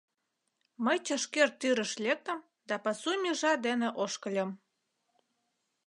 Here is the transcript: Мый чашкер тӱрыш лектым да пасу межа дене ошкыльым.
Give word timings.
Мый 0.83 0.97
чашкер 1.05 1.49
тӱрыш 1.59 1.91
лектым 2.05 2.39
да 2.67 2.75
пасу 2.83 3.11
межа 3.23 3.53
дене 3.65 3.89
ошкыльым. 4.03 4.49